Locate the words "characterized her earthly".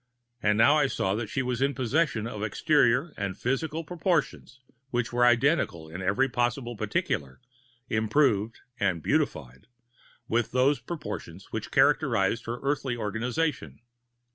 11.69-12.97